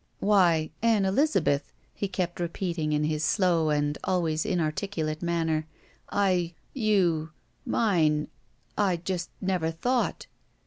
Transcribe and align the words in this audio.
"Why, 0.19 0.71
Ann 0.81 1.05
Elizabeth," 1.05 1.71
he 1.93 2.07
kept 2.07 2.39
repeating, 2.39 2.91
in 2.91 3.03
his 3.03 3.23
slow 3.23 3.69
and 3.69 3.99
always 4.03 4.47
inarticulate 4.47 5.21
manner, 5.21 5.67
"I— 6.09 6.55
You— 6.89 7.29
Mine— 7.77 8.27
I 8.89 8.97
just 8.97 9.29
never 9.41 9.69
thought." 9.69 10.25